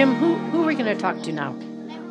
[0.00, 1.54] Jim, who, who are we going to talk to now?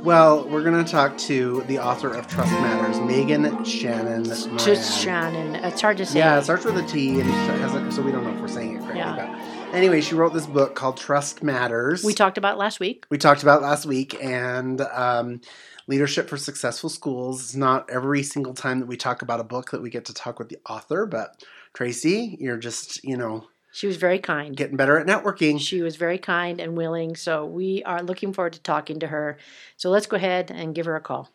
[0.03, 4.25] Well, we're going to talk to the author of Trust Matters, Megan Tschannen.
[4.63, 5.55] Just Tschannen.
[5.65, 6.19] It's hard to say.
[6.19, 8.75] Yeah, it starts with a T, and hasn't, so we don't know if we're saying
[8.75, 8.99] it correctly.
[8.99, 9.65] Yeah.
[9.71, 12.03] But anyway, she wrote this book called Trust Matters.
[12.03, 13.07] We talked about last week.
[13.09, 15.41] we talked about last week, and um,
[15.87, 17.41] leadership for successful schools.
[17.41, 20.13] It's not every single time that we talk about a book that we get to
[20.13, 23.47] talk with the author, but Tracy, you're just you know
[23.79, 24.57] She was very kind.
[24.57, 25.57] getting better at networking.
[25.57, 27.15] She was very kind and willing.
[27.15, 29.37] So we are looking forward to talking to her.
[29.77, 31.29] So let's go ahead and give her a call.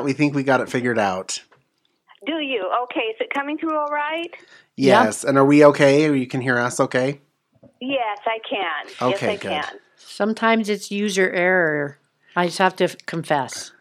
[0.00, 1.42] We think we got it figured out.
[2.24, 2.70] Do you?
[2.84, 4.30] Okay, is it coming through all right?
[4.76, 5.02] Yeah.
[5.02, 6.16] Yes, and are we okay?
[6.16, 7.20] You can hear us okay?
[7.80, 9.10] Yes, I can.
[9.14, 9.50] Okay, yes, I good.
[9.50, 9.78] can.
[9.96, 11.98] Sometimes it's user error.
[12.36, 13.72] I just have to confess.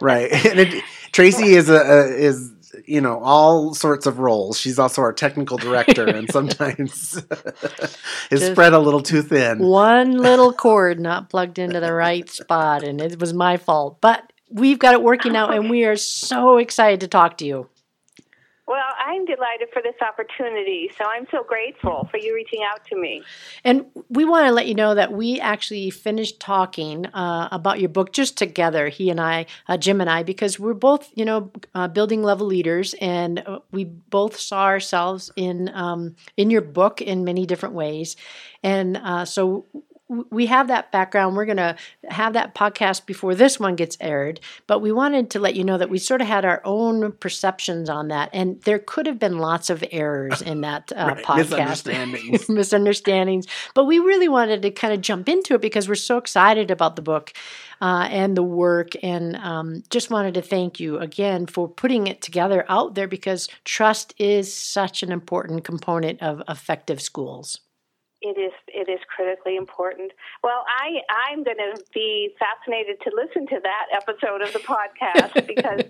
[0.00, 0.82] right and it,
[1.12, 2.50] tracy is a, a is
[2.86, 7.16] you know all sorts of roles she's also our technical director and sometimes
[8.30, 12.28] is Just spread a little too thin One little cord not plugged into the right
[12.28, 13.98] spot, and it was my fault.
[14.00, 17.68] But we've got it working out, and we are so excited to talk to you.
[18.68, 22.96] Well, I'm delighted for this opportunity, so I'm so grateful for you reaching out to
[22.96, 23.22] me.
[23.64, 27.88] And we want to let you know that we actually finished talking uh, about your
[27.88, 31.50] book just together, he and I, uh, Jim and I, because we're both, you know,
[31.74, 37.00] uh, building level leaders, and uh, we both saw ourselves in um, in your book
[37.00, 38.16] in many different ways,
[38.62, 39.64] and uh, so.
[40.08, 41.36] We have that background.
[41.36, 41.76] We're going to
[42.08, 45.76] have that podcast before this one gets aired, but we wanted to let you know
[45.76, 49.38] that we sort of had our own perceptions on that, and there could have been
[49.38, 51.36] lots of errors in that uh, Right, podcast.
[51.84, 52.48] misunderstandings.
[52.48, 53.46] misunderstandings.
[53.74, 56.96] But we really wanted to kind of jump into it because we're so excited about
[56.96, 57.32] the book
[57.82, 62.22] uh, and the work, and um, just wanted to thank you again for putting it
[62.22, 67.60] together out there because trust is such an important component of effective schools.
[68.20, 70.12] It is it is critically important.
[70.42, 75.46] Well, I I'm going to be fascinated to listen to that episode of the podcast
[75.46, 75.82] because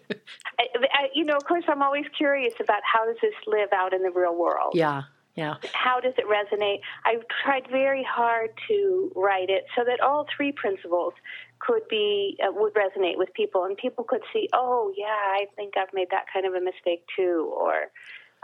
[0.59, 3.95] I, I, you know, of course, I'm always curious about how does this live out
[3.95, 4.73] in the real world.
[4.75, 5.03] Yeah,
[5.37, 5.55] yeah.
[5.73, 6.81] how does it resonate?
[7.07, 11.15] I've tried very hard to write it so that all three principals
[11.61, 15.79] could be uh, would resonate with people, and people could see, oh yeah, I think
[15.79, 17.91] I've made that kind of a mistake too, or.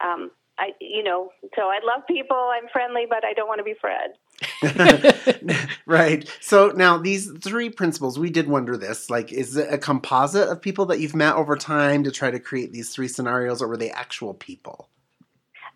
[0.05, 2.37] Um, I, you know, so I love people.
[2.37, 4.15] I'm friendly, but I don't want to be Fred.
[5.87, 10.49] right so now these three principals we did wonder this like is it a composite
[10.49, 13.69] of people that you've met over time to try to create these three scenarios or
[13.69, 14.89] were they actual people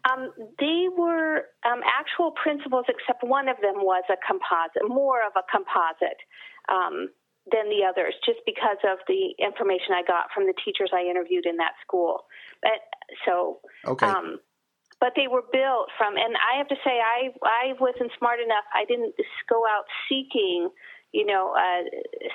[0.04, 5.32] Um, they were um, actual principals, except one of them was a composite, more of
[5.36, 6.20] a composite
[6.68, 7.08] um,
[7.50, 11.46] than the others, just because of the information I got from the teachers I interviewed
[11.46, 12.24] in that school.
[12.62, 12.80] But
[13.26, 14.38] so, okay um,
[15.00, 18.66] but they were built from, and I have to say, I I wasn't smart enough.
[18.74, 19.14] I didn't
[19.48, 20.70] go out seeking,
[21.12, 21.86] you know, uh,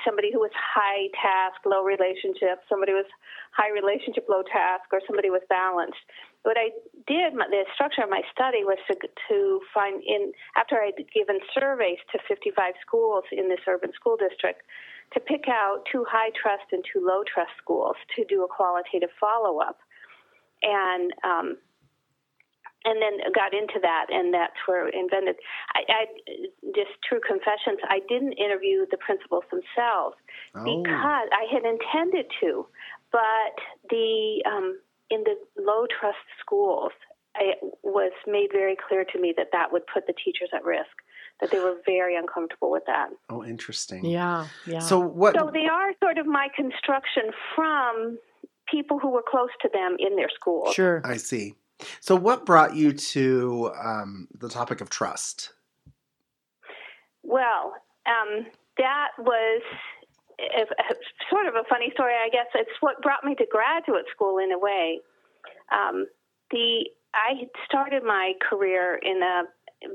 [0.07, 3.05] somebody who was high task, low relationship, somebody was
[3.51, 5.99] high relationship, low task, or somebody was balanced.
[6.43, 6.71] What I
[7.03, 9.37] did, the structure of my study was to, to
[9.75, 14.63] find in after I'd given surveys to 55 schools in this urban school district,
[15.13, 19.11] to pick out two high trust and two low trust schools to do a qualitative
[19.19, 19.83] follow up,
[20.63, 21.57] and um,
[22.85, 25.35] and then got into that, and that's where it invented.
[25.75, 26.05] I, I
[26.75, 27.79] just true confessions.
[27.87, 30.15] I didn't interview the principals themselves
[30.55, 32.67] oh because I had intended to,
[33.11, 33.55] but
[33.89, 34.79] the um,
[35.09, 36.91] in the low trust schools,
[37.39, 40.91] it was made very clear to me that that would put the teachers at risk.
[41.41, 43.09] That they were very uncomfortable with that.
[43.29, 44.79] oh interesting Yeah, yeah.
[44.79, 48.19] so what So they are sort of my construction from
[48.69, 50.71] people who were close to them in their school.
[50.71, 51.01] sure.
[51.03, 51.55] I see.
[51.99, 55.51] So, what brought you to um, the topic of trust?
[57.23, 57.73] Well,
[58.05, 58.45] um,
[58.77, 59.61] that was
[60.39, 60.95] a, a,
[61.29, 62.47] sort of a funny story, I guess.
[62.55, 64.99] It's what brought me to graduate school in a way.
[65.71, 66.05] Um,
[66.51, 69.43] the I had started my career in a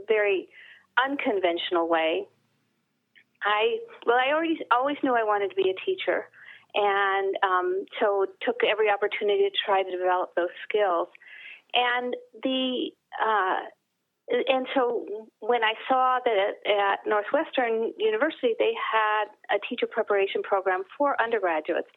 [0.06, 0.49] very
[1.02, 2.26] unconventional way.
[3.43, 6.26] I well, I already always knew I wanted to be a teacher,
[6.75, 11.08] and um, so took every opportunity to try to develop those skills.
[11.75, 12.91] And the
[13.23, 13.61] uh,
[14.29, 15.06] and so
[15.41, 19.25] when I saw that at Northwestern University they had
[19.56, 21.88] a teacher preparation program for undergraduates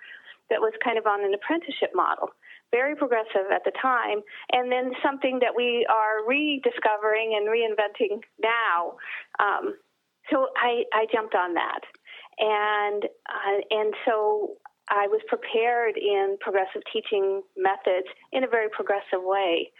[0.49, 2.29] that was kind of on an apprenticeship model,
[2.71, 4.19] very progressive at the time,
[4.51, 8.95] and then something that we are rediscovering and reinventing now.
[9.39, 9.75] Um,
[10.29, 11.81] so I, I jumped on that,
[12.37, 14.55] and uh, and so
[14.89, 19.71] I was prepared in progressive teaching methods in a very progressive way.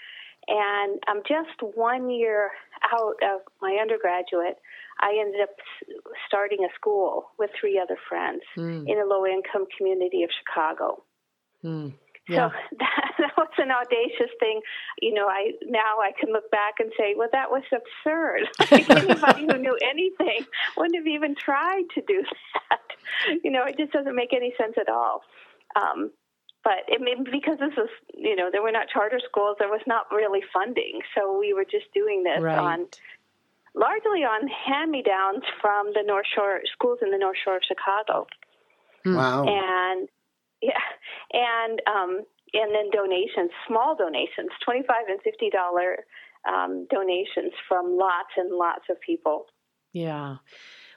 [0.48, 2.50] And I'm just one year
[2.92, 4.58] out of my undergraduate.
[5.00, 5.50] I ended up
[6.28, 8.88] starting a school with three other friends mm.
[8.88, 11.04] in a low income community of Chicago.
[11.64, 11.94] Mm.
[12.28, 12.50] Yeah.
[12.50, 14.62] So that, that was an audacious thing.
[15.02, 18.48] You know, I now I can look back and say, well, that was absurd.
[18.72, 20.46] Like anybody who knew anything
[20.78, 22.24] wouldn't have even tried to do
[22.70, 23.38] that.
[23.44, 25.24] You know, it just doesn't make any sense at all.
[25.76, 26.12] Um,
[26.64, 29.82] but I mean, because this was, you know, there were not charter schools, there was
[29.88, 32.58] not really funding, so we were just doing this right.
[32.58, 32.86] on
[33.74, 38.28] largely on hand-me-downs from the North Shore schools in the North Shore of Chicago.
[39.04, 39.16] Hmm.
[39.16, 39.46] Wow!
[39.48, 40.08] And
[40.62, 40.80] yeah,
[41.34, 42.24] and um,
[42.54, 46.06] and then donations, small donations, twenty-five and fifty dollar
[46.48, 49.46] um, donations from lots and lots of people.
[49.94, 50.38] Yeah.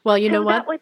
[0.05, 0.67] Well, you so know what?
[0.67, 0.81] Was,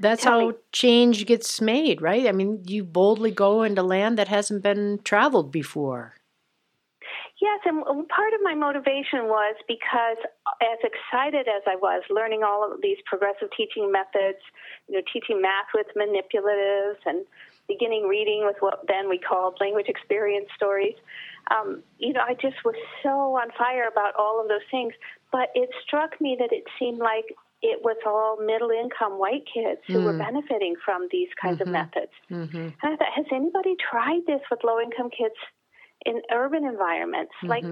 [0.00, 0.54] That's how me.
[0.72, 2.26] change gets made, right?
[2.26, 6.14] I mean, you boldly go into land that hasn't been traveled before.
[7.40, 10.16] Yes, and part of my motivation was because
[10.62, 14.38] as excited as I was learning all of these progressive teaching methods,
[14.86, 17.26] you know, teaching math with manipulatives and
[17.72, 20.96] beginning reading with what then we called language experience stories.
[21.50, 24.92] Um, you know, I just was so on fire about all of those things.
[25.30, 27.26] But it struck me that it seemed like
[27.62, 30.04] it was all middle income white kids who mm.
[30.04, 31.68] were benefiting from these kinds mm-hmm.
[31.68, 32.12] of methods.
[32.30, 32.56] Mm-hmm.
[32.56, 35.34] And I thought, has anybody tried this with low income kids
[36.04, 37.32] in urban environments?
[37.42, 37.48] Mm-hmm.
[37.48, 37.64] Like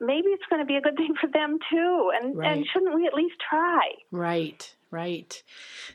[0.00, 2.10] maybe it's going to be a good thing for them too.
[2.14, 2.56] And right.
[2.56, 3.90] and shouldn't we at least try?
[4.10, 4.72] Right.
[4.90, 5.42] Right.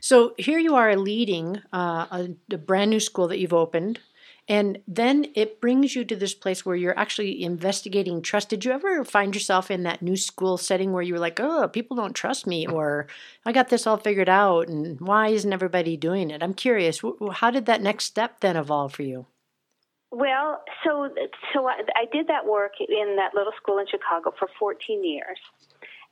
[0.00, 3.98] So here you are leading uh, a, a, brand new school that you've opened.
[4.46, 8.50] And then it brings you to this place where you're actually investigating trust.
[8.50, 11.66] Did you ever find yourself in that new school setting where you were like, oh,
[11.68, 13.06] people don't trust me, or
[13.46, 16.42] I got this all figured out, and why isn't everybody doing it?
[16.42, 17.00] I'm curious.
[17.32, 19.26] How did that next step then evolve for you?
[20.10, 21.08] Well, so
[21.52, 25.38] so I, I did that work in that little school in Chicago for 14 years,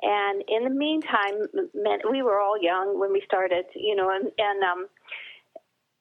[0.02, 1.46] and in the meantime,
[2.10, 4.86] we were all young when we started, you know, and, and um,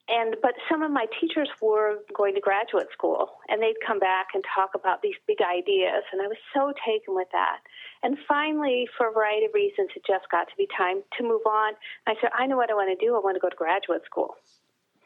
[0.08, 4.28] and but some of my teachers were going to graduate school, and they'd come back
[4.34, 7.58] and talk about these big ideas, and I was so taken with that.
[8.02, 11.46] And finally, for a variety of reasons, it just got to be time to move
[11.46, 11.74] on.
[12.08, 13.14] I said, I know what I want to do.
[13.14, 14.34] I want to go to graduate school.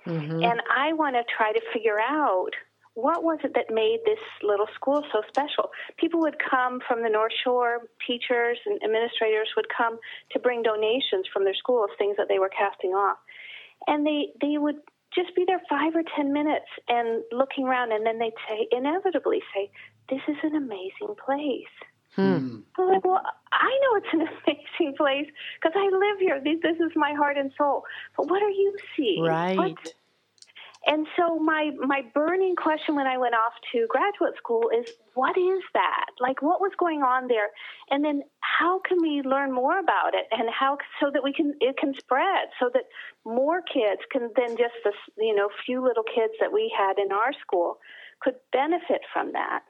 [0.06, 0.43] Mm-hmm.
[0.43, 2.52] And I want to try to figure out
[2.96, 5.70] what was it that made this little school so special?
[5.98, 9.98] People would come from the North Shore, teachers and administrators would come
[10.32, 13.19] to bring donations from their schools, things that they were casting off.
[13.87, 14.76] And they, they would
[15.14, 19.43] just be there five or ten minutes and looking around, and then they'd say, inevitably
[19.54, 19.70] say,
[20.08, 21.76] This is an amazing place.
[22.16, 22.60] Hmm.
[22.78, 23.20] I'm like, well,
[23.52, 25.26] I know it's an amazing place
[25.60, 26.40] because I live here.
[26.43, 27.84] This, this is my heart and soul.
[28.16, 29.22] But what are you seeing?
[29.22, 29.58] Right.
[29.58, 29.93] What,
[30.86, 35.36] and so my my burning question when I went off to graduate school is what
[35.36, 36.06] is that?
[36.20, 37.50] Like what was going on there?
[37.90, 41.54] And then how can we learn more about it and how so that we can
[41.60, 42.84] it can spread so that
[43.24, 47.10] more kids can than just the you know few little kids that we had in
[47.10, 47.78] our school
[48.22, 49.62] could benefit from that.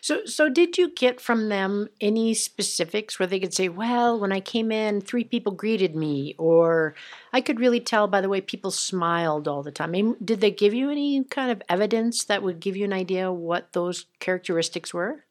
[0.00, 4.32] So, so did you get from them any specifics where they could say, "Well, when
[4.32, 6.94] I came in, three people greeted me," or
[7.32, 9.90] I could really tell by the way people smiled all the time.
[9.90, 12.92] I mean, did they give you any kind of evidence that would give you an
[12.92, 15.24] idea what those characteristics were?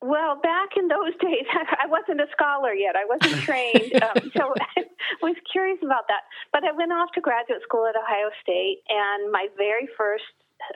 [0.00, 2.94] Well, back in those days, I wasn't a scholar yet.
[2.94, 4.84] I wasn't trained, um, so I
[5.22, 6.22] was curious about that.
[6.52, 10.24] But I went off to graduate school at Ohio State, and my very first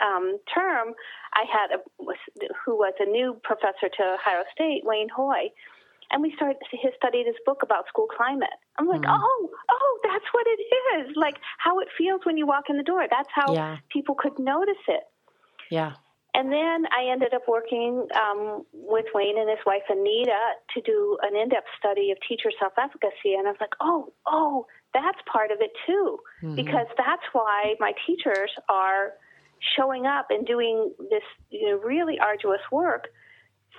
[0.05, 0.95] um, term,
[1.35, 1.81] I had a
[2.65, 5.51] who was a new professor to Ohio State, Wayne Hoy,
[6.11, 8.55] and we started he studied his book about school climate.
[8.79, 9.23] I'm like, mm-hmm.
[9.23, 10.61] oh, oh, that's what it
[11.01, 11.17] is.
[11.17, 13.07] Like how it feels when you walk in the door.
[13.11, 13.77] That's how yeah.
[13.91, 15.05] people could notice it.
[15.71, 15.95] Yeah.
[16.35, 20.41] And then I ended up working um, with Wayne and his wife Anita
[20.75, 25.19] to do an in-depth study of teacher self-efficacy, and I was like, oh, oh, that's
[25.31, 26.55] part of it too, mm-hmm.
[26.55, 29.13] because that's why my teachers are
[29.77, 33.09] showing up and doing this you know, really arduous work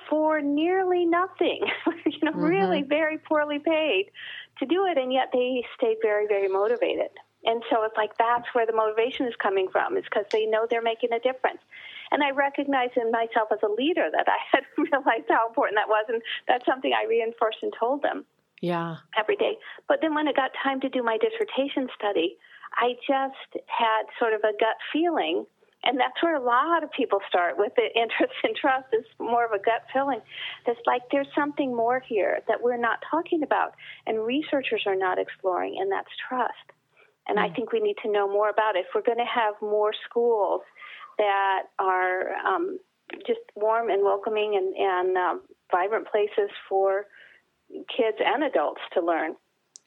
[0.09, 1.61] for nearly nothing,
[2.05, 2.41] you know, mm-hmm.
[2.41, 4.11] really very poorly paid
[4.59, 7.09] to do it, and yet they stayed very, very motivated.
[7.45, 9.97] And so it's like that's where the motivation is coming from.
[9.97, 11.59] It's because they know they're making a difference.
[12.11, 15.89] And I recognize in myself as a leader that I had realized how important that
[15.89, 18.25] was, and that's something I reinforced and told them.
[18.61, 18.97] Yeah.
[19.17, 19.57] Every day.
[19.89, 22.37] But then when it got time to do my dissertation study,
[22.75, 25.45] I just had sort of a gut feeling
[25.83, 29.45] and that's where a lot of people start with the interest and trust is more
[29.45, 30.21] of a gut feeling.
[30.65, 33.73] That's like there's something more here that we're not talking about
[34.07, 36.53] and researchers are not exploring, and that's trust.
[37.27, 37.45] And mm-hmm.
[37.45, 37.55] I mm.
[37.55, 38.85] think we need to know more about it.
[38.87, 40.61] If we're going to have more schools
[41.17, 42.79] that are um,
[43.27, 47.05] just warm and welcoming and, and um, vibrant places for
[47.95, 49.35] kids and adults to learn.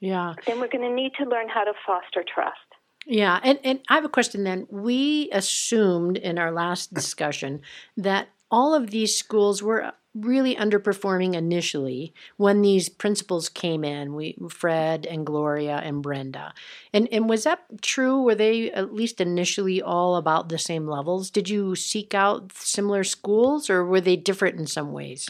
[0.00, 0.35] Yeah.
[0.47, 2.57] Then we're going to need to learn how to foster trust.
[3.06, 4.66] Yeah, and, and I have a question then.
[4.68, 7.60] We assumed in our last discussion
[7.96, 14.34] that all of these schools were really underperforming initially when these principals came in we
[14.48, 16.54] fred and gloria and brenda.
[16.92, 18.22] And and was that true?
[18.22, 21.30] Were they at least initially all about the same levels?
[21.30, 25.28] Did you seek out similar schools or were they different in some ways?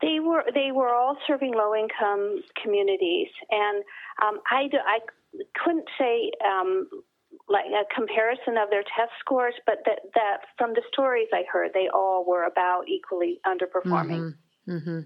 [0.00, 3.28] They were they were all serving low income communities.
[3.50, 3.84] And
[4.22, 5.00] um, I, I
[5.62, 6.88] couldn't say um,
[7.50, 11.72] like a comparison of their test scores, but that, that from the stories I heard,
[11.74, 14.34] they all were about equally underperforming.
[14.66, 14.72] Mm-hmm.
[14.72, 15.00] Mm-hmm.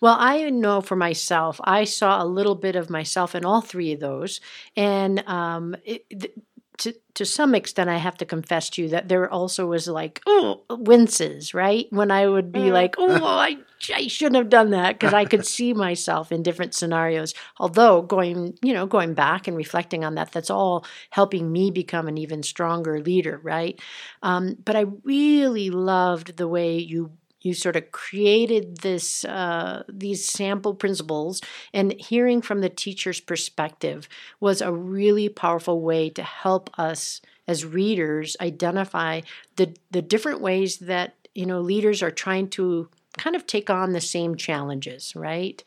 [0.00, 3.92] Well, I know for myself, I saw a little bit of myself in all three
[3.92, 4.40] of those,
[4.76, 6.34] and um, it,
[6.82, 10.20] to to some extent, I have to confess to you that there also was like
[10.26, 11.86] oh winces, right?
[11.90, 12.72] When I would be mm.
[12.72, 13.58] like, oh, I
[13.94, 17.34] I shouldn't have done that because I could see myself in different scenarios.
[17.58, 22.08] Although going, you know, going back and reflecting on that, that's all helping me become
[22.08, 23.80] an even stronger leader, right?
[24.22, 27.12] Um, but I really loved the way you
[27.42, 31.40] you sort of created this uh, these sample principals
[31.72, 34.08] and hearing from the teacher's perspective
[34.40, 39.20] was a really powerful way to help us as readers identify
[39.56, 43.92] the the different ways that you know leaders are trying to kind of take on
[43.92, 45.62] the same challenges right?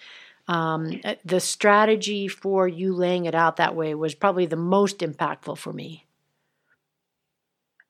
[0.48, 5.58] Um, the strategy for you laying it out that way was probably the most impactful
[5.58, 6.06] for me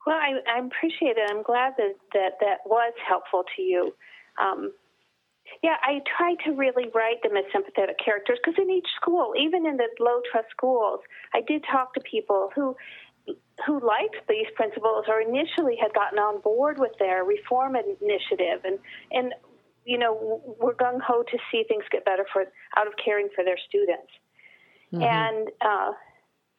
[0.06, 1.28] well, I, I appreciate it.
[1.28, 3.92] I'm glad that that, that was helpful to you.
[4.40, 4.72] Um,
[5.62, 9.66] yeah, I try to really write them as sympathetic characters because in each school, even
[9.66, 11.00] in the low trust schools,
[11.34, 12.76] I did talk to people who
[13.66, 18.78] who liked these principals or initially had gotten on board with their reform initiative and
[19.10, 19.34] and
[19.84, 22.44] you know were gung ho to see things get better for
[22.76, 24.12] out of caring for their students
[24.92, 25.02] mm-hmm.
[25.02, 25.90] and uh,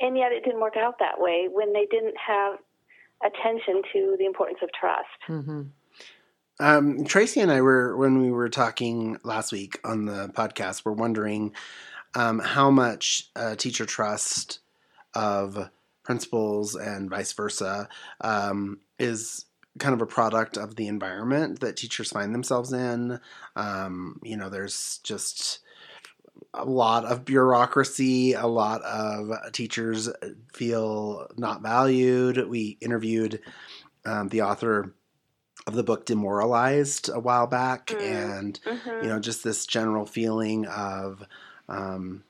[0.01, 2.57] and yet it didn't work out that way when they didn't have
[3.25, 5.07] attention to the importance of trust.
[5.27, 5.61] Mm-hmm.
[6.59, 10.85] Um, Tracy and I were when we were talking last week on the podcast.
[10.85, 11.53] We're wondering
[12.15, 14.59] um, how much uh, teacher trust
[15.13, 15.69] of
[16.03, 17.89] principals and vice versa
[18.21, 19.45] um, is
[19.77, 23.19] kind of a product of the environment that teachers find themselves in.
[23.55, 25.59] Um, you know, there's just
[26.57, 28.33] a lot of bureaucracy.
[28.33, 30.09] A lot of teachers
[30.53, 32.47] feel not valued.
[32.49, 33.39] We interviewed
[34.05, 34.93] um, the author
[35.65, 38.01] of the book Demoralized a while back, mm.
[38.01, 39.03] and mm-hmm.
[39.03, 41.23] you know, just this general feeling of
[41.67, 42.23] um,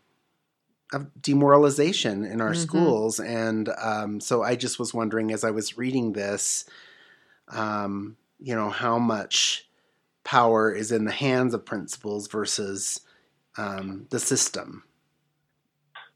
[0.91, 2.61] of demoralization in our mm-hmm.
[2.61, 3.19] schools.
[3.19, 6.65] And um, so, I just was wondering as I was reading this,
[7.49, 9.67] um, you know, how much
[10.23, 13.01] power is in the hands of principals versus
[13.57, 14.83] um, the system.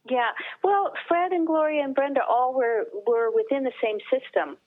[0.09, 0.29] Yeah,
[0.63, 4.57] well, Fred and Gloria and Brenda all were were within the same system,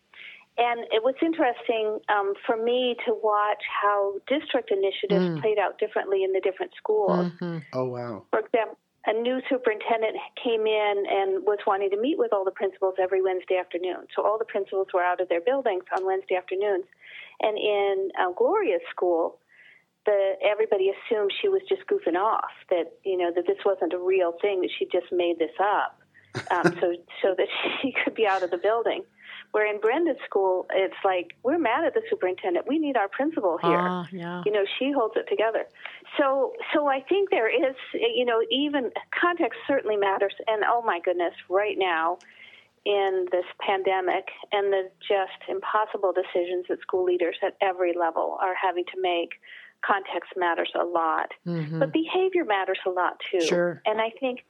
[0.56, 5.40] and it was interesting um, for me to watch how district initiatives mm.
[5.40, 7.32] played out differently in the different schools.
[7.32, 7.58] Mm-hmm.
[7.72, 8.22] Oh wow!
[8.30, 12.52] For example, a new superintendent came in and was wanting to meet with all the
[12.54, 14.06] principals every Wednesday afternoon.
[14.14, 16.84] So all the principals were out of their buildings on Wednesday afternoons,
[17.40, 19.40] and in uh, Gloria's school
[20.06, 23.98] the everybody assumed she was just goofing off that you know that this wasn't a
[23.98, 26.00] real thing that she just made this up
[26.50, 27.46] um, so so that
[27.82, 29.04] she could be out of the building.
[29.52, 32.66] Where in Brenda's school it's like we're mad at the superintendent.
[32.66, 33.78] We need our principal here.
[33.78, 34.42] Uh, yeah.
[34.44, 35.64] you know she holds it together.
[36.18, 40.34] So so I think there is you know even context certainly matters.
[40.46, 42.18] And oh my goodness right now
[42.84, 48.54] in this pandemic and the just impossible decisions that school leaders at every level are
[48.60, 49.40] having to make
[49.86, 51.78] context matters a lot, mm-hmm.
[51.78, 53.40] but behavior matters a lot too.
[53.40, 53.82] Sure.
[53.84, 54.40] And I think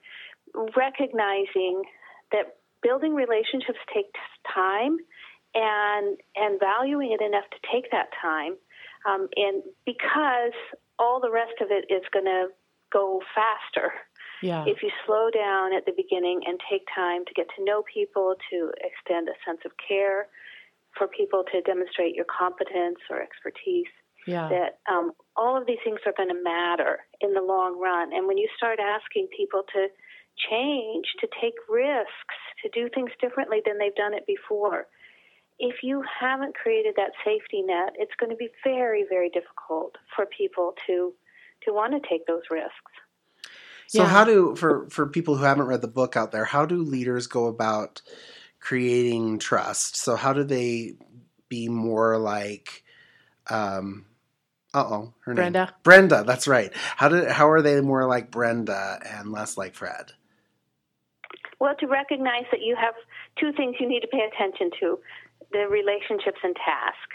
[0.76, 1.82] recognizing
[2.32, 4.20] that building relationships takes
[4.54, 4.98] time
[5.54, 8.54] and and valuing it enough to take that time
[9.08, 10.54] um, and because
[10.98, 12.48] all the rest of it is going to
[12.92, 13.92] go faster
[14.42, 14.64] yeah.
[14.66, 18.34] if you slow down at the beginning and take time to get to know people
[18.50, 20.28] to extend a sense of care
[20.96, 23.90] for people to demonstrate your competence or expertise
[24.26, 24.48] yeah.
[24.48, 28.12] that um, all of these things are going to matter in the long run.
[28.12, 29.88] And when you start asking people to
[30.50, 34.86] change, to take risks, to do things differently than they've done it before,
[35.58, 40.26] if you haven't created that safety net, it's going to be very, very difficult for
[40.26, 41.12] people to
[41.62, 42.92] to want to take those risks.
[43.86, 44.08] So yeah.
[44.08, 47.26] how do for for people who haven't read the book out there, how do leaders
[47.26, 48.02] go about
[48.60, 49.96] creating trust?
[49.96, 50.94] So how do they
[51.48, 52.82] be more like
[53.48, 54.06] um,
[54.74, 55.66] uh oh, her Brenda.
[55.66, 56.24] name Brenda.
[56.26, 56.72] That's right.
[56.96, 60.12] How did how are they more like Brenda and less like Fred?
[61.60, 62.94] Well, to recognize that you have
[63.38, 64.98] two things you need to pay attention to:
[65.52, 67.08] the relationships and task.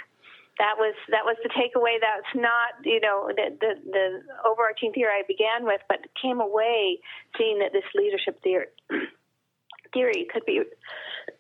[0.58, 2.00] That was that was the takeaway.
[2.00, 7.00] That's not you know the the, the overarching theory I began with, but came away
[7.38, 8.68] seeing that this leadership theory
[9.94, 10.62] theory could be,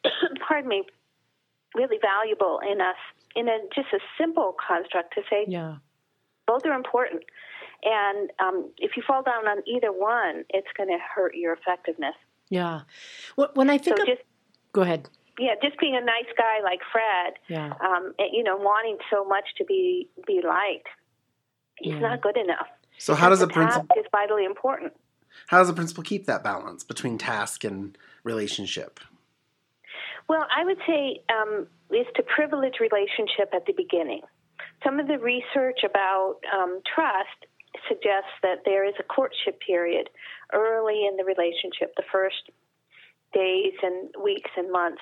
[0.47, 0.83] pardon me,
[1.75, 2.97] really valuable in us
[3.35, 5.77] in a just a simple construct to say Yeah.
[6.49, 7.21] Both are important.
[7.83, 12.15] And um, if you fall down on either one, it's going to hurt your effectiveness.
[12.49, 12.81] Yeah.
[13.53, 14.23] When I think So of, just
[14.73, 15.07] go ahead.
[15.37, 17.71] yeah, just being a nice guy like Fred, Yeah.
[17.87, 20.89] um, and, you know, wanting so much to be be liked,
[21.81, 21.99] is Yeah.
[21.99, 22.67] not good enough.
[22.97, 24.91] So how does the a principal task is vitally important.
[25.47, 27.97] how does a principal keep that balance between task and
[28.31, 28.99] relationship?
[30.27, 31.01] Well, I would say
[31.37, 34.21] um, is to privilege relationship at the beginning.
[34.83, 37.45] Some of the research about um, trust
[37.87, 40.09] suggests that there is a courtship period
[40.53, 42.49] early in the relationship, the first
[43.33, 45.01] days and weeks and months,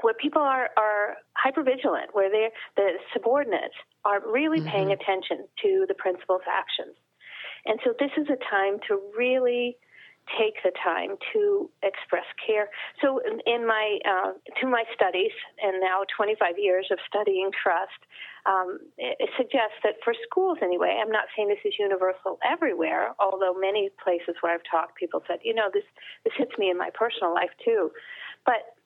[0.00, 5.94] where people are, are hypervigilant, where they're, the subordinates are really paying attention to the
[5.94, 6.96] principal's actions.
[7.66, 9.76] And so this is a time to really
[10.38, 12.68] take the time to express care.
[13.00, 15.32] So in, my uh, to my studies
[15.62, 17.98] and now 25 years of studying trust,
[18.46, 23.14] um, it, it suggests that for schools anyway, I'm not saying this is universal everywhere.
[23.18, 25.86] Although many places where I've talked, people said, you know, this
[26.24, 27.90] this hits me in my personal life too.
[28.44, 28.76] But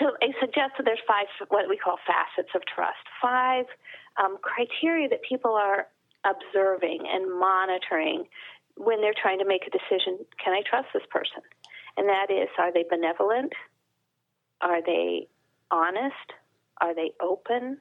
[0.00, 3.66] so it suggests that there's five what we call facets of trust, five
[4.18, 5.86] um, criteria that people are
[6.26, 8.24] observing and monitoring
[8.76, 10.18] when they're trying to make a decision.
[10.42, 11.42] Can I trust this person?
[11.96, 13.52] And that is, are they benevolent?
[14.60, 15.28] Are they
[15.70, 16.32] honest?
[16.80, 17.78] Are they open?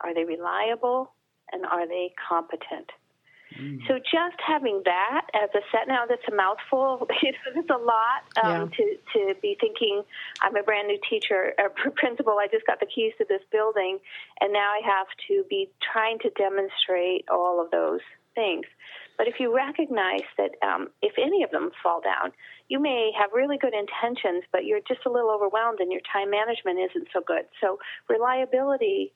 [0.00, 1.12] Are they reliable?
[1.52, 2.90] And are they competent?
[3.88, 7.06] So just having that as a set now, that's a mouthful.
[7.22, 10.02] You know, it's a lot um, to to be thinking.
[10.40, 12.38] I'm a brand new teacher, a principal.
[12.38, 13.98] I just got the keys to this building,
[14.40, 18.00] and now I have to be trying to demonstrate all of those
[18.34, 18.64] things.
[19.18, 22.32] But if you recognize that um, if any of them fall down,
[22.68, 26.30] you may have really good intentions, but you're just a little overwhelmed, and your time
[26.30, 27.44] management isn't so good.
[27.60, 29.12] So reliability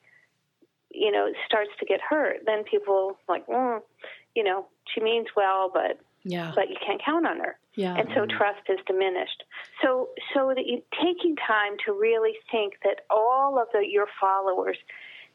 [0.91, 3.81] you know, starts to get hurt, then people like, mm,
[4.33, 6.53] you know, she means well, but Yeah.
[6.55, 7.95] but you can't count on her, Yeah.
[7.97, 9.43] and so trust is diminished.
[9.81, 14.77] So so that you taking time to really think that all of the, your followers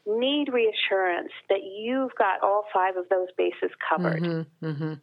[0.05, 4.45] need reassurance that you've got all five of those bases covered.
[4.61, 4.93] hmm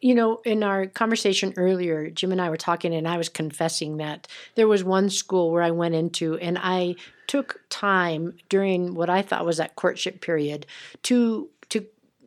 [0.00, 3.96] You know, in our conversation earlier, Jim and I were talking, and I was confessing
[3.98, 9.08] that there was one school where I went into, and I took time during what
[9.08, 10.66] I thought was that courtship period
[11.04, 11.48] to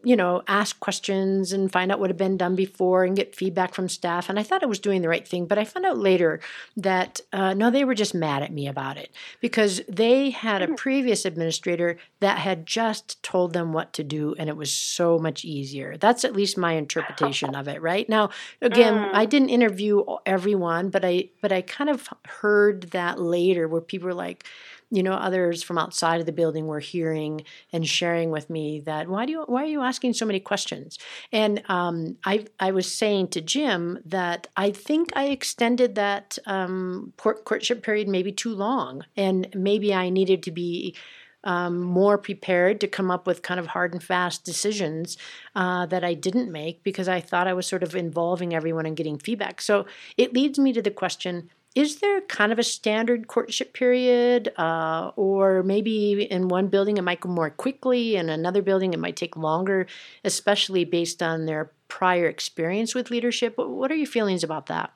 [0.07, 3.73] you know ask questions and find out what had been done before and get feedback
[3.73, 4.29] from staff.
[4.29, 6.39] And i thought i was doing the right thing but i found out later
[6.77, 10.73] that uh, no they were just mad at me about it because they had a
[10.75, 15.43] previous administrator that had just told them what to do and it was so much
[15.43, 15.97] easier.
[15.97, 18.07] That's at least my interpretation of it right?
[18.07, 18.29] Now
[18.61, 23.81] again i didn't interview everyone but i but i kind of heard that later where
[23.81, 24.45] people were like
[24.89, 27.41] you know others from outside of the building were hearing
[27.73, 30.97] and sharing with me that why do you why are you asking so many questions
[31.31, 37.13] and um, I I was saying to Jim that I think I extended that um,
[37.17, 40.95] court, courtship period maybe too long and maybe I needed to be
[41.43, 45.17] um, more prepared to come up with kind of hard and fast decisions
[45.55, 48.97] uh, that I didn't make because I thought I was sort of involving everyone and
[48.97, 49.61] getting feedback.
[49.61, 49.85] So
[50.17, 55.11] it leads me to the question is there kind of a standard courtship period uh,
[55.15, 59.15] or maybe in one building it might go more quickly in another building it might
[59.15, 59.85] take longer
[60.23, 64.91] especially based on their prior experience with leadership What- what are your feelings about that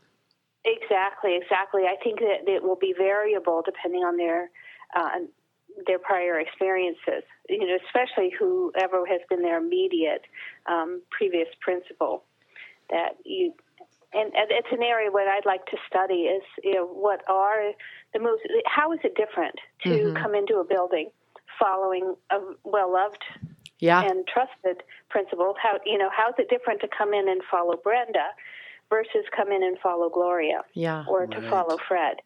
[0.63, 1.83] Exactly, exactly.
[1.83, 4.51] I think that it will be variable depending on their
[4.95, 5.25] uh,
[5.87, 7.23] their prior experiences.
[7.49, 10.21] You know, especially whoever has been their immediate
[10.67, 12.23] um, previous principal.
[12.91, 13.53] That you,
[14.13, 17.71] and, and it's an area what I'd like to study is you know what are
[18.13, 20.21] the most how is it different to Mhm.
[20.21, 21.09] come into a building
[21.59, 23.23] following a well loved
[23.79, 25.55] yeah and trusted principal.
[25.61, 28.27] How you know how's it different to come in and follow Brenda
[28.89, 31.49] versus come in and follow Gloria yeah or to Right.
[31.49, 32.17] follow Fred.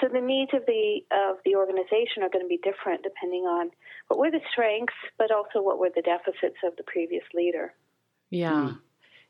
[0.00, 3.70] So the needs of the of the organization are going to be different depending on
[4.08, 7.74] what were the strengths, but also what were the deficits of the previous leader.
[8.30, 8.72] Yeah.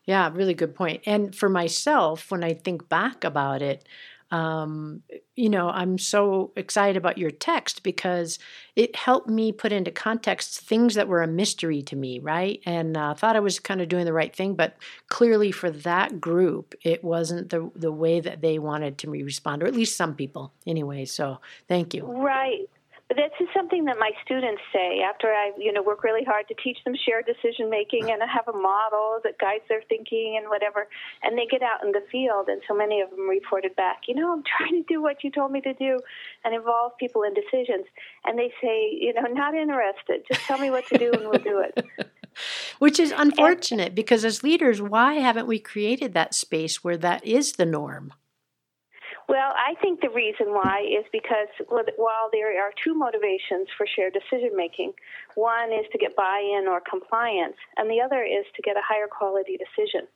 [0.05, 1.01] Yeah, really good point.
[1.05, 3.87] And for myself, when I think back about it,
[4.31, 5.03] um,
[5.35, 8.39] you know, I'm so excited about your text because
[8.75, 12.59] it helped me put into context things that were a mystery to me, right?
[12.65, 14.75] And uh, thought I was kind of doing the right thing, but
[15.09, 19.67] clearly for that group, it wasn't the the way that they wanted to respond, or
[19.67, 21.05] at least some people, anyway.
[21.05, 22.03] So thank you.
[22.05, 22.67] Right.
[23.15, 26.55] This is something that my students say after I, you know, work really hard to
[26.61, 30.49] teach them shared decision making and I have a model that guides their thinking and
[30.49, 30.87] whatever.
[31.23, 34.15] And they get out in the field, and so many of them reported back, you
[34.15, 35.99] know, I'm trying to do what you told me to do
[36.43, 37.85] and involve people in decisions.
[38.25, 40.23] And they say, you know, not interested.
[40.27, 41.85] Just tell me what to do and we'll do it.
[42.79, 47.25] Which is unfortunate and, because as leaders, why haven't we created that space where that
[47.25, 48.11] is the norm?
[49.27, 54.13] Well, I think the reason why is because while there are two motivations for shared
[54.13, 54.93] decision making,
[55.33, 58.85] one is to get buy in or compliance, and the other is to get a
[58.87, 60.07] higher quality decision.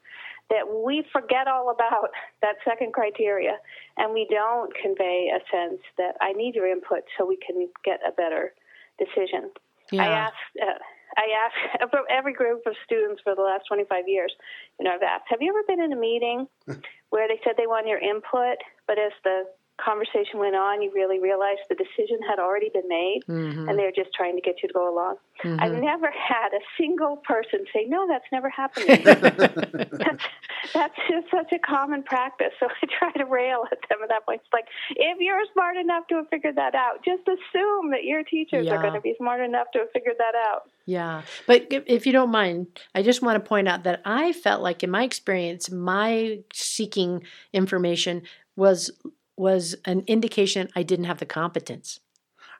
[0.49, 2.09] That we forget all about
[2.41, 3.57] that second criteria,
[3.97, 7.99] and we don't convey a sense that I need your input so we can get
[8.07, 8.53] a better
[8.99, 9.49] decision.
[9.91, 10.03] Yeah.
[10.03, 10.53] I asked.
[10.61, 10.77] Uh,
[11.17, 14.33] I ask from every group of students for the last 25 years,
[14.79, 16.47] you know, I've asked, have you ever been in a meeting
[17.09, 19.43] where they said they want your input, but as the
[19.83, 23.69] conversation went on, you really realized the decision had already been made mm-hmm.
[23.69, 25.15] and they're just trying to get you to go along.
[25.43, 25.59] Mm-hmm.
[25.59, 28.87] I've never had a single person say, No, that's never happened.
[29.05, 30.23] that's,
[30.73, 32.51] that's just such a common practice.
[32.59, 34.41] So I try to rail at them at that point.
[34.43, 34.65] It's like,
[34.95, 38.75] if you're smart enough to have figured that out, just assume that your teachers yeah.
[38.75, 40.69] are going to be smart enough to have figured that out.
[40.85, 41.21] Yeah.
[41.47, 44.83] But if you don't mind, I just want to point out that I felt like
[44.83, 48.23] in my experience, my seeking information
[48.55, 48.91] was
[49.39, 52.01] was an indication I didn't have the competence.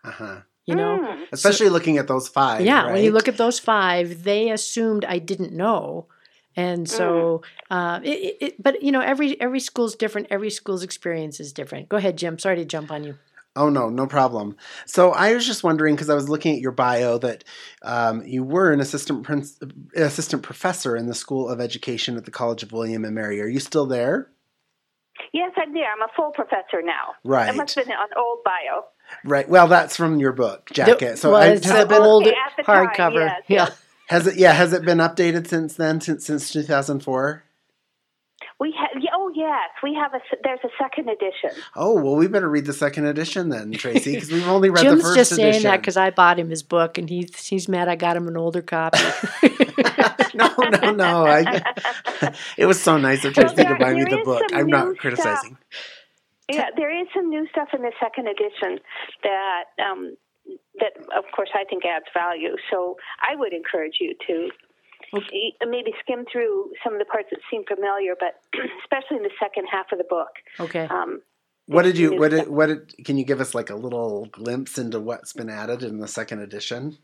[0.03, 0.41] Uh huh.
[0.65, 1.25] You know, mm.
[1.31, 2.61] especially so, looking at those five.
[2.61, 2.93] Yeah, right?
[2.93, 6.07] when you look at those five, they assumed I didn't know,
[6.55, 7.41] and so.
[7.71, 7.75] Mm.
[7.75, 10.27] Uh, it, it, but you know, every every school's different.
[10.29, 11.89] Every school's experience is different.
[11.89, 12.39] Go ahead, Jim.
[12.39, 13.15] Sorry to jump on you.
[13.55, 14.55] Oh no, no problem.
[14.85, 17.43] So I was just wondering because I was looking at your bio that
[17.81, 19.27] um, you were an assistant
[19.95, 23.41] assistant professor in the School of Education at the College of William and Mary.
[23.41, 24.29] Are you still there?
[25.33, 25.91] Yes, I'm there.
[25.91, 27.13] I'm a full professor now.
[27.23, 27.49] Right.
[27.53, 28.85] It must have been an old bio.
[29.23, 29.47] Right.
[29.49, 31.17] Well, that's from your book, Jacket.
[31.17, 32.25] So well, it's an old
[32.59, 33.25] hardcover.
[33.25, 33.65] Yes, yeah.
[33.65, 33.81] Yes.
[34.07, 34.37] Has it?
[34.37, 34.53] Yeah.
[34.53, 36.01] Has it been updated since then?
[36.01, 37.43] Since since 2004?
[38.59, 39.01] We have.
[39.13, 40.19] Oh yes, we have a.
[40.43, 41.51] There's a second edition.
[41.77, 44.97] Oh well, we better read the second edition then, Tracy, because we've only read the
[44.97, 45.05] first edition.
[45.05, 45.53] Jim's just edition.
[45.53, 48.27] saying that because I bought him his book, and he's he's mad I got him
[48.27, 48.99] an older copy.
[50.33, 51.25] no, no, no.
[51.25, 51.63] I,
[52.57, 54.43] it was so nice of Tracy well, to buy me the book.
[54.51, 55.57] I'm not criticizing.
[55.71, 55.85] Stuff.
[56.51, 58.79] Yeah, there is some new stuff in the second edition
[59.23, 60.17] that um,
[60.79, 62.55] that, of course, I think adds value.
[62.71, 64.51] So I would encourage you to okay.
[65.13, 68.41] Maybe skim through some of the parts that seem familiar, but
[68.83, 70.29] especially in the second half of the book.
[70.59, 70.85] Okay.
[70.85, 71.21] Um,
[71.65, 72.17] what did you?
[72.17, 72.47] What did?
[72.47, 73.05] What did?
[73.05, 76.39] Can you give us like a little glimpse into what's been added in the second
[76.39, 76.97] edition?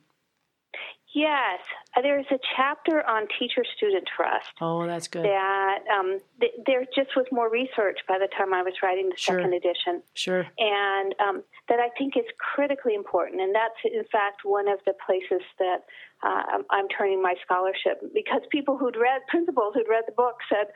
[1.16, 1.62] Yes,
[1.96, 4.52] uh, there's a chapter on teacher-student trust.
[4.60, 5.24] Oh, that's good.
[5.24, 9.16] That um, th- there just was more research by the time I was writing the
[9.16, 9.40] sure.
[9.40, 10.04] second edition.
[10.14, 10.46] Sure.
[10.60, 14.92] And um, that I think is critically important, and that's in fact one of the
[15.06, 15.88] places that
[16.22, 20.68] uh, I'm turning my scholarship because people who'd read principals who'd read the book said,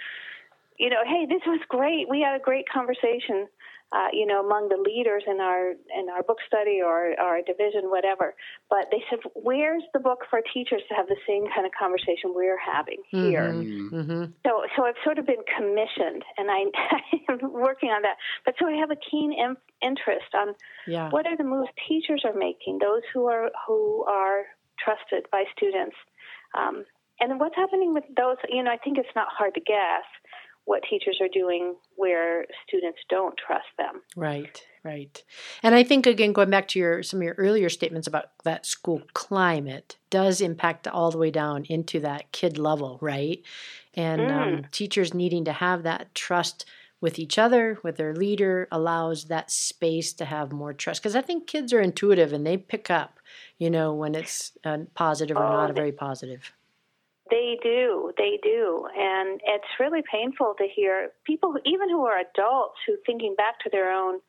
[0.79, 2.07] you know, hey, this was great.
[2.07, 3.47] We had a great conversation
[3.91, 7.89] uh, you know, among the leaders in our in our book study or our division,
[7.89, 8.35] whatever.
[8.69, 12.33] But they said, "Where's the book for teachers to have the same kind of conversation
[12.35, 13.95] we're having here?" Mm-hmm.
[13.95, 14.23] mm-hmm.
[14.45, 16.69] So, so I've sort of been commissioned, and I,
[17.29, 18.17] am working on that.
[18.45, 20.53] But so I have a keen in, interest on
[20.85, 21.09] yeah.
[21.09, 24.43] what are the moves teachers are making, those who are who are
[24.77, 25.95] trusted by students.
[26.53, 26.85] Um,
[27.19, 30.05] and what's happening with those, you know, I think it's not hard to guess
[30.69, 34.03] what teachers are doing where students don't trust them.
[34.15, 35.23] Right, right.
[35.63, 38.67] And I think again going back to your some of your earlier statements about that
[38.67, 43.41] school climate does impact all the way down into that kid level, right?
[43.95, 44.57] And um, mm.
[44.57, 46.65] um, teachers needing to have that trust
[47.01, 51.01] with each other, with their leader, allows that space to have more trust.
[51.01, 53.19] Because I think kids are intuitive and they pick up,
[53.57, 56.53] you know, when it's uh, positive or oh, not very positive.
[57.29, 62.79] They do, they do, and it's really painful to hear people, even who are adults,
[62.87, 64.19] who thinking back to their own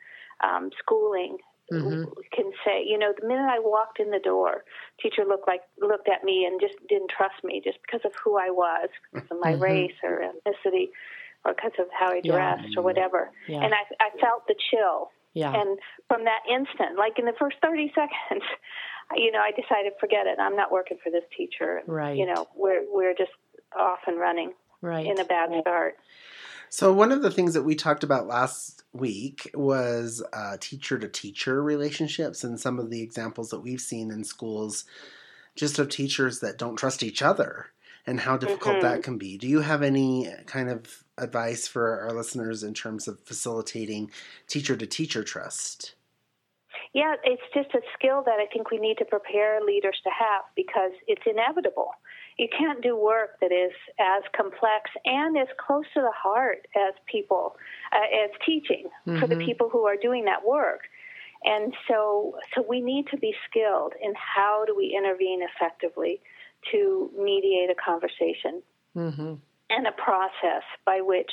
[0.43, 1.39] um, schooling,
[1.73, 2.05] mm-hmm.
[2.33, 4.65] can say, you know, the minute I walked in the door,
[5.01, 8.37] teacher looked like looked at me and just didn't trust me just because of who
[8.37, 9.63] I was, because of my mm-hmm.
[9.63, 10.89] race or ethnicity,
[11.45, 12.79] or because of how I dressed yeah.
[12.79, 13.31] or whatever.
[13.49, 13.63] Yeah.
[13.63, 15.11] And I, I felt the chill.
[15.33, 15.55] Yeah.
[15.55, 18.45] And from that instant, like in the first 30 seconds,
[19.17, 20.39] you know, I decided, forget it.
[20.39, 21.83] I'm not working for this teacher.
[21.87, 22.17] Right.
[22.17, 23.33] You know, we're we're just
[23.77, 24.53] off and running.
[24.83, 25.07] Right.
[25.07, 25.97] In a bad start.
[26.71, 30.23] So, one of the things that we talked about last week was
[30.61, 34.85] teacher to teacher relationships and some of the examples that we've seen in schools
[35.57, 37.67] just of teachers that don't trust each other
[38.07, 38.87] and how difficult mm-hmm.
[38.87, 39.37] that can be.
[39.37, 44.11] Do you have any kind of advice for our listeners in terms of facilitating
[44.47, 45.95] teacher to teacher trust?
[46.93, 50.43] Yeah, it's just a skill that I think we need to prepare leaders to have
[50.57, 51.91] because it's inevitable.
[52.37, 56.95] You can't do work that is as complex and as close to the heart as
[57.07, 57.55] people,
[57.93, 59.21] uh, as teaching mm-hmm.
[59.21, 59.47] for the mm-hmm.
[59.47, 60.81] people who are doing that work.
[61.45, 66.21] And so, so we need to be skilled in how do we intervene effectively
[66.73, 68.63] to mediate a conversation
[68.97, 69.35] mm-hmm.
[69.71, 71.31] and a process by which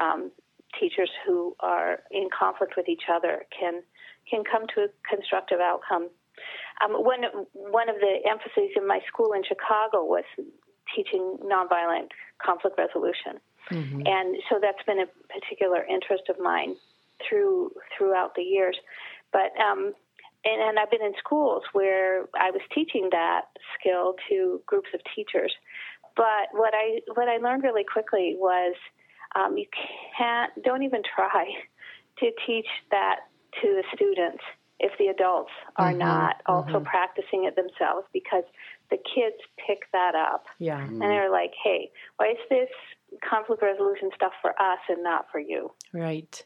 [0.00, 0.30] um,
[0.78, 3.82] teachers who are in conflict with each other can
[4.30, 6.08] can come to a constructive outcome.
[6.82, 10.24] Um, one one of the emphases in my school in Chicago was
[10.94, 12.08] teaching nonviolent
[12.42, 13.40] conflict resolution,
[13.70, 14.02] mm-hmm.
[14.06, 16.76] and so that's been a particular interest of mine
[17.28, 18.76] through throughout the years.
[19.32, 19.92] But um,
[20.44, 23.42] and, and I've been in schools where I was teaching that
[23.78, 25.52] skill to groups of teachers.
[26.16, 28.74] But what I what I learned really quickly was
[29.36, 29.66] um, you
[30.16, 31.44] can't don't even try
[32.18, 33.20] to teach that
[33.60, 34.42] to the students
[34.80, 36.84] if the adults are mm-hmm, not also mm-hmm.
[36.84, 38.44] practicing it themselves because
[38.90, 39.36] the kids
[39.66, 40.46] pick that up.
[40.58, 40.82] Yeah.
[40.82, 42.68] And they're like, hey, why is this
[43.28, 45.70] conflict resolution stuff for us and not for you?
[45.92, 46.44] Right.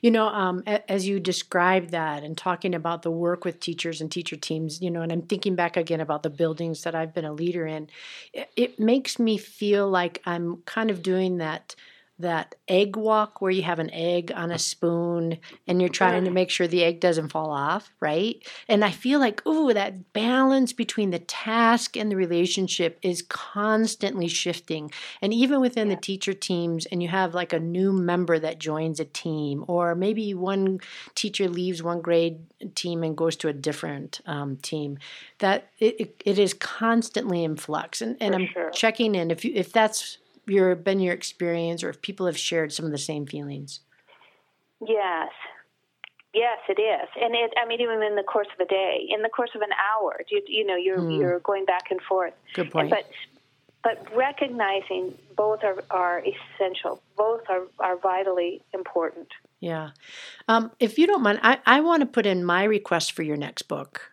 [0.00, 4.10] You know, um, as you described that and talking about the work with teachers and
[4.10, 7.26] teacher teams, you know, and I'm thinking back again about the buildings that I've been
[7.26, 7.88] a leader in,
[8.32, 11.76] it, it makes me feel like I'm kind of doing that
[12.18, 16.30] that egg walk where you have an egg on a spoon and you're trying to
[16.30, 18.40] make sure the egg doesn't fall off, right?
[18.68, 24.28] And I feel like, oh, that balance between the task and the relationship is constantly
[24.28, 24.92] shifting.
[25.20, 25.96] And even within yeah.
[25.96, 29.96] the teacher teams, and you have like a new member that joins a team, or
[29.96, 30.78] maybe one
[31.16, 32.38] teacher leaves one grade
[32.76, 34.98] team and goes to a different um, team,
[35.40, 38.00] that it, it is constantly in flux.
[38.00, 38.70] And, and I'm sure.
[38.70, 42.72] checking in if you, if that's your been your experience or if people have shared
[42.72, 43.80] some of the same feelings.
[44.86, 45.30] Yes.
[46.34, 47.52] Yes, it is, and it.
[47.56, 50.18] I mean, even in the course of a day, in the course of an hour,
[50.28, 51.16] you, you know, you're mm.
[51.16, 52.32] you're going back and forth.
[52.54, 52.90] Good point.
[52.90, 53.08] but
[53.84, 57.00] but recognizing both are, are essential.
[57.16, 59.28] Both are, are vitally important.
[59.60, 59.90] Yeah.
[60.48, 63.36] Um, if you don't mind, I, I want to put in my request for your
[63.36, 64.10] next book.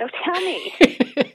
[0.00, 1.34] Oh, tell me.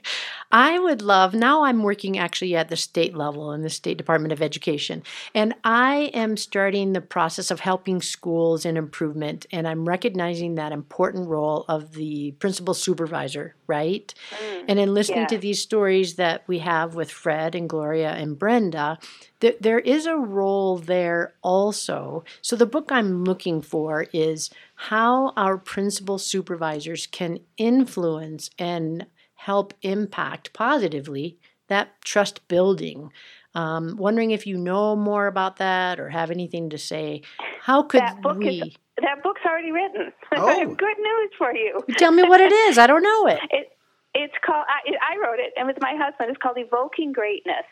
[0.54, 4.30] I would love, now I'm working actually at the state level in the State Department
[4.30, 5.02] of Education,
[5.34, 10.70] and I am starting the process of helping schools in improvement, and I'm recognizing that
[10.70, 14.14] important role of the principal supervisor, right?
[14.30, 15.26] Mm, and in listening yeah.
[15.26, 19.00] to these stories that we have with Fred and Gloria and Brenda,
[19.40, 22.22] th- there is a role there also.
[22.42, 29.06] So the book I'm looking for is how our principal supervisors can influence and
[29.44, 33.12] help impact positively that trust building.
[33.54, 37.22] Um, wondering if you know more about that or have anything to say.
[37.60, 38.62] How could that book we?
[38.62, 40.12] Is, that book's already written.
[40.36, 40.74] Oh.
[40.74, 41.80] Good news for you.
[41.98, 42.76] Tell me what it is.
[42.76, 43.38] I don't know it.
[43.50, 43.76] it
[44.14, 44.64] it's called.
[44.68, 47.66] I, I wrote it, and with my husband, it's called "Evoking Greatness: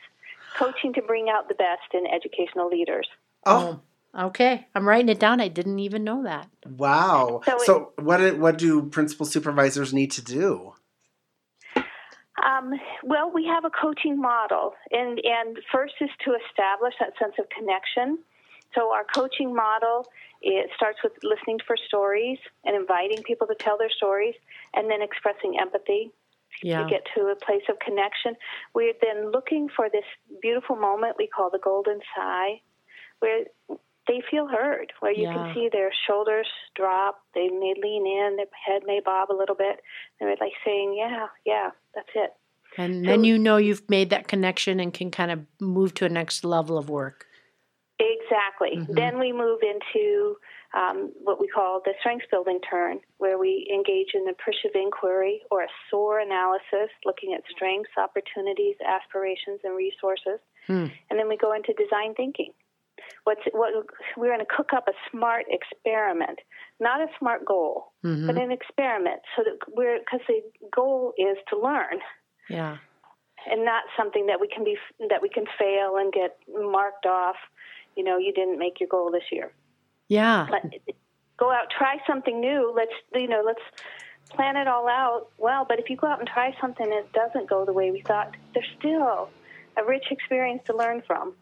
[0.56, 3.08] Coaching to Bring Out the Best in Educational Leaders."
[3.46, 3.80] Oh.
[4.16, 5.40] Okay, I'm writing it down.
[5.40, 6.46] I didn't even know that.
[6.66, 7.40] Wow.
[7.46, 10.74] So, so what what do principal supervisors need to do?
[12.44, 12.72] Um,
[13.04, 17.46] well, we have a coaching model, and, and first is to establish that sense of
[17.56, 18.18] connection.
[18.74, 20.06] So, our coaching model
[20.42, 24.34] it starts with listening for stories and inviting people to tell their stories,
[24.74, 26.10] and then expressing empathy
[26.62, 26.82] yeah.
[26.82, 28.34] to get to a place of connection.
[28.74, 30.04] We're then looking for this
[30.40, 32.60] beautiful moment we call the golden sigh,
[33.20, 33.44] where
[34.08, 35.34] they feel heard, where you yeah.
[35.34, 39.54] can see their shoulders drop, they may lean in, their head may bob a little
[39.54, 39.80] bit.
[40.18, 42.32] They're like saying, "Yeah, yeah, that's it."
[42.78, 46.04] And so, then you know you've made that connection and can kind of move to
[46.04, 47.26] a next level of work.
[47.98, 48.78] Exactly.
[48.78, 48.94] Mm-hmm.
[48.94, 50.36] Then we move into
[50.74, 55.42] um, what we call the strengths building turn, where we engage in the appreciative inquiry
[55.50, 60.40] or a SOAR analysis, looking at strengths, opportunities, aspirations, and resources.
[60.66, 60.86] Hmm.
[61.10, 62.52] And then we go into design thinking
[63.24, 63.72] what's what
[64.16, 66.38] we're going to cook up a smart experiment,
[66.80, 68.26] not a smart goal, mm-hmm.
[68.26, 69.20] but an experiment.
[69.36, 70.42] So that we're because the
[70.74, 72.00] goal is to learn.
[72.48, 72.78] Yeah.
[73.50, 74.76] And not something that we can be
[75.08, 77.36] that we can fail and get marked off.
[77.96, 79.52] You know, you didn't make your goal this year.
[80.08, 80.46] Yeah.
[80.50, 80.72] Let,
[81.38, 82.72] go out, try something new.
[82.74, 83.62] Let's you know, let's
[84.30, 85.28] plan it all out.
[85.38, 87.90] Well, but if you go out and try something and it doesn't go the way
[87.90, 89.28] we thought, there's still
[89.76, 91.34] a rich experience to learn from.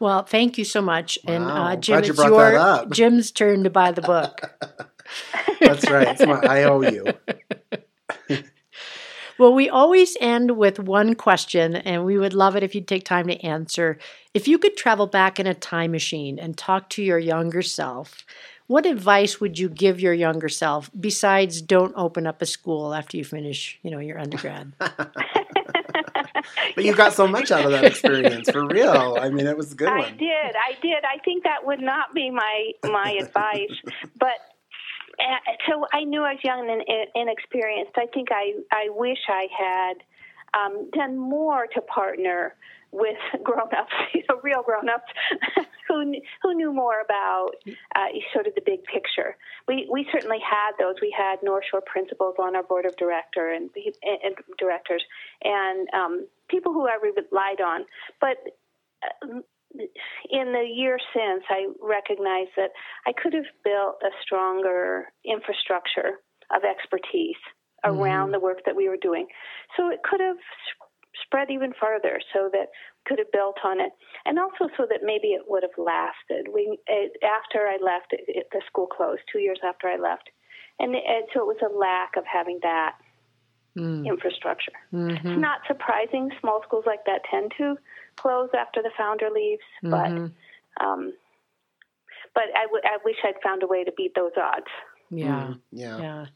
[0.00, 1.18] Well, thank you so much.
[1.26, 1.66] And Wow.
[1.66, 2.86] uh, Jim, Glad it's your.
[2.90, 4.40] Jim's turn to buy the book.
[5.60, 6.08] That's right.
[6.08, 7.06] It's my, I owe you.
[9.36, 13.04] Well, we always end with one question, and we would love it if you'd take
[13.04, 13.98] time to answer.
[14.32, 18.24] If you could travel back in a time machine and talk to your younger self,
[18.68, 23.16] what advice would you give your younger self besides don't open up a school after
[23.16, 24.72] you finish, you know, your undergrad?
[26.74, 29.16] But you got so much out of that experience for real.
[29.20, 30.16] I mean, it was a good I one.
[30.16, 30.28] did.
[30.56, 31.04] I did.
[31.04, 33.72] I think that would not be my my advice.
[34.18, 34.38] But
[35.18, 37.92] uh, so I knew I was young and inexperienced.
[37.96, 39.94] I think I I wish I had
[40.58, 42.54] um, done more to partner
[42.92, 45.12] with grown-ups, you know, real grown-ups
[45.88, 47.50] who kn- who knew more about
[47.96, 49.36] uh, sort of the big picture.
[49.68, 50.96] We we certainly had those.
[51.00, 53.70] We had North Shore principals on our board of director and,
[54.02, 55.04] and directors,
[55.42, 57.84] and um, people who I relied on.
[58.20, 58.36] But
[59.02, 59.40] uh,
[60.30, 62.70] in the year since, I recognize that
[63.06, 66.20] I could have built a stronger infrastructure
[66.54, 67.36] of expertise
[67.84, 69.26] around the work that we were doing.
[69.76, 70.36] So it could have
[71.34, 72.68] spread even further so that
[73.06, 73.90] could have built on it
[74.24, 78.20] and also so that maybe it would have lasted we it, after i left it,
[78.28, 80.30] it, the school closed two years after i left
[80.78, 82.94] and, and so it was a lack of having that
[83.76, 84.06] Mm.
[84.06, 85.16] infrastructure Mhm.
[85.18, 87.76] it's not surprising small schools like that tend to
[88.14, 89.90] close after the founder leaves Mhm.
[89.90, 91.12] but um
[92.36, 94.70] but I, w- I wish i'd found a way to beat those odds
[95.10, 95.54] Yeah.
[95.54, 95.98] Mm, yeah.
[95.98, 96.26] Yeah.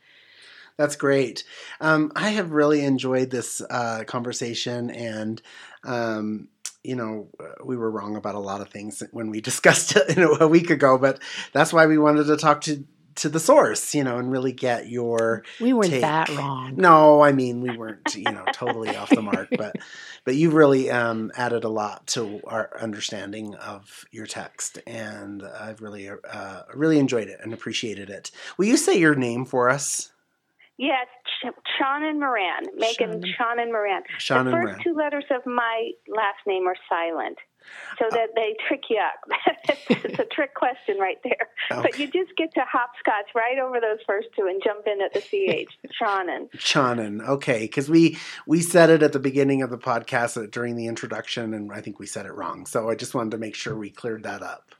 [0.78, 1.42] That's great.
[1.80, 5.42] Um, I have really enjoyed this uh, conversation, and
[5.84, 6.48] um,
[6.84, 7.28] you know,
[7.64, 10.48] we were wrong about a lot of things when we discussed it you know, a
[10.48, 11.20] week ago, but
[11.52, 12.84] that's why we wanted to talk to
[13.16, 16.02] to the source, you know, and really get your We weren't take.
[16.02, 16.76] that wrong.
[16.76, 19.74] No, I mean we weren't, you know, totally off the mark, but
[20.24, 25.80] but you've really um, added a lot to our understanding of your text, and I've
[25.80, 28.30] really uh, really enjoyed it and appreciated it.
[28.56, 30.12] Will you say your name for us,
[30.78, 31.06] yes
[31.42, 33.62] Ch- and Moran, Megan Tschannen.
[33.62, 34.02] and Moran.
[34.18, 34.80] Tschannen the first Moran?
[34.84, 37.38] two letters of my last name are silent,
[37.98, 38.10] so Oh.
[38.10, 39.68] that they trick you up.
[39.90, 41.48] it's a trick question right there.
[41.70, 45.12] But you just get to hopscotch right over those first two and jump in at
[45.14, 45.68] the ch.
[46.00, 46.50] Tschannen.
[46.56, 47.26] Tschannen?
[47.28, 50.86] Okay, because we we said it at the beginning of the podcast uh, during the
[50.86, 52.66] introduction, and I think we said it wrong.
[52.66, 54.74] So I just wanted to make sure we cleared that up.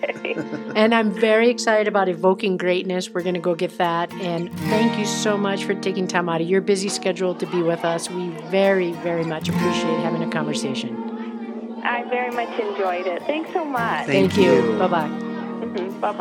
[0.76, 3.10] and I'm very excited about Evoking Greatness.
[3.10, 4.12] We're going to go get that.
[4.14, 7.62] And thank you so much for taking time out of your busy schedule to be
[7.62, 8.10] with us.
[8.10, 11.80] We very, very much appreciate having a conversation.
[11.84, 13.22] I very much enjoyed it.
[13.24, 14.06] Thanks so much.
[14.06, 14.72] Thank, thank you.
[14.72, 14.78] you.
[14.78, 15.08] Bye bye.
[15.08, 16.00] Mm-hmm.
[16.00, 16.12] Bye